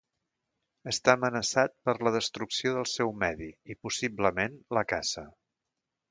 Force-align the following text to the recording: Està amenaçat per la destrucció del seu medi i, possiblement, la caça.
Està 0.91 1.13
amenaçat 1.17 1.75
per 1.89 1.93
la 2.07 2.13
destrucció 2.15 2.73
del 2.77 2.87
seu 2.93 3.13
medi 3.23 3.49
i, 3.73 3.75
possiblement, 3.87 4.57
la 4.79 4.83
caça. 4.95 5.25